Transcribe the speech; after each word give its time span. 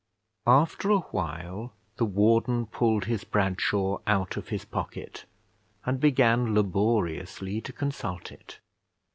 After 0.47 0.89
a 0.89 1.01
while 1.11 1.73
the 1.97 2.05
warden 2.05 2.65
pulled 2.65 3.05
his 3.05 3.23
Bradshaw 3.23 3.99
out 4.07 4.35
of 4.35 4.47
his 4.47 4.65
pocket, 4.65 5.25
and 5.85 5.99
began 5.99 6.55
laboriously 6.55 7.61
to 7.61 7.71
consult 7.71 8.31
it. 8.31 8.57